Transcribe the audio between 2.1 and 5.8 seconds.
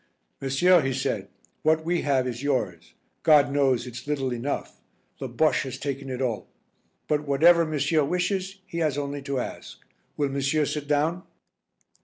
is yours. God knows it's little enough the Bosche has